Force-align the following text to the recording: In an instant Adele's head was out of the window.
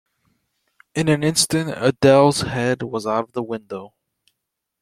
In 0.95 1.09
an 1.09 1.21
instant 1.23 1.69
Adele's 1.77 2.41
head 2.41 2.81
was 2.81 3.05
out 3.05 3.25
of 3.25 3.33
the 3.33 3.43
window. 3.43 3.93